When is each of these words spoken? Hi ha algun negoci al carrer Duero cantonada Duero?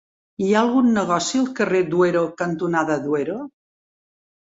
Hi 0.43 0.47
ha 0.51 0.61
algun 0.67 0.87
negoci 0.93 1.35
al 1.41 1.51
carrer 1.59 1.81
Duero 1.91 2.23
cantonada 2.39 2.97
Duero? 3.05 3.37